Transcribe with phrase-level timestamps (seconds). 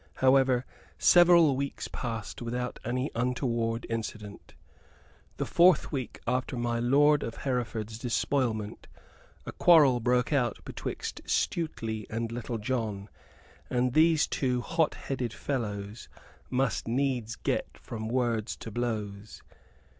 [0.15, 0.65] However,
[0.97, 4.55] several weeks passed without any untoward incident.
[5.37, 8.87] The fourth week after my lord of Hereford's despoilment
[9.45, 13.09] a quarrel broke out betwixt Stuteley and Little John;
[13.69, 16.09] and these two hot headed fellows
[16.49, 19.43] must needs get from words to blows.